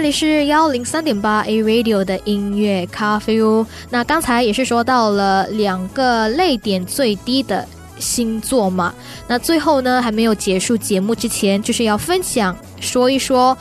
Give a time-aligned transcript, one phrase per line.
[0.00, 3.66] 这里是幺零三点八 A Radio 的音乐咖啡屋。
[3.90, 8.94] 那刚才也是说到了两个泪点最低的星座嘛。
[9.28, 13.54] 那最后呢，还没有结束节目之前，就是要分享说一说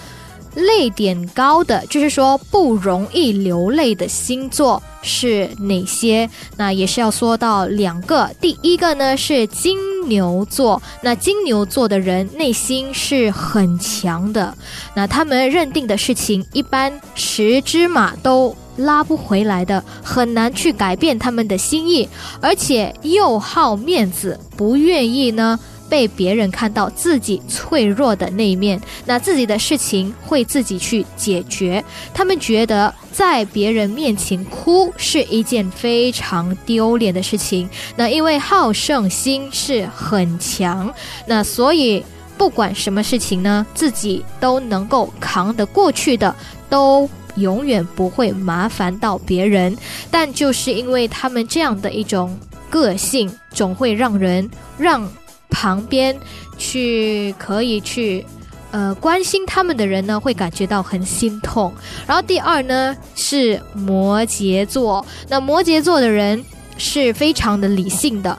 [0.55, 4.81] 泪点高的，就是说不容易流泪的星座。
[5.01, 6.29] 是哪些？
[6.55, 8.29] 那也是要说到两个。
[8.39, 9.77] 第一个呢是金
[10.09, 14.53] 牛座，那金牛座的人内心是很强的，
[14.95, 22.09] 那他们认定的事情一般十只马都拉不回来的，很难去改变他们的心意，
[22.41, 25.57] 而且又好面子，不愿意呢。
[25.89, 31.83] 被别人看到自己脆弱的那一面，那自己的事情会自己去解决。
[32.13, 37.67] 他们觉得在别人面前哭是一件非常丢脸的事情。
[37.95, 40.93] 那因为好胜心是很强，
[41.25, 42.05] 那所以
[42.37, 46.33] 不管什么事情呢，自己都能够扛得过去的，
[46.69, 49.75] 都永远不会麻烦到别人。
[50.11, 52.37] 但就是因为他们这样的一种
[52.69, 55.11] 个性，总会让人让。
[55.49, 56.17] 旁边
[56.57, 58.25] 去可以去，
[58.71, 61.73] 呃，关心他们的人呢，会感觉到很心痛。
[62.07, 66.43] 然后第二呢是摩羯座，那摩羯座的人
[66.77, 68.37] 是非常的理性的。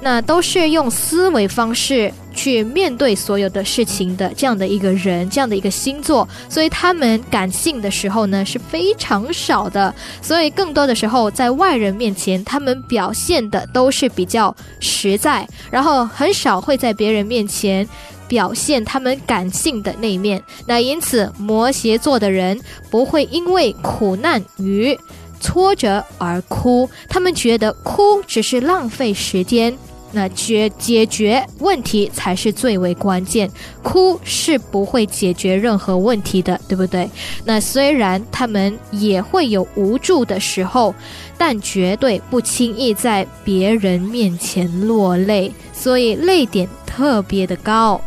[0.00, 2.12] 那都是用思维方式
[2.46, 17.84] 去面对所有的事情的这样的一个人，这样的一个星座，所以他们感性的时候呢是非常少的，所以更多的时候在外人面前，他们表现的都是比较实在，然后很少会在别人面前
[18.28, 20.40] 表现他们感性的那一面。
[20.68, 24.96] 那因此，摩羯座的人不会因为苦难与。
[25.38, 29.76] 挫折而哭，他们觉得哭只是浪费时间，
[30.12, 33.50] 那解解决问题才是最为关键。
[33.82, 37.08] 哭是不会解决任何问题的，对不对？
[37.44, 40.94] 那虽然他们也会有无助的时候，
[41.38, 48.00] 但绝对不轻易在别人面前落泪，所以泪点特别的高。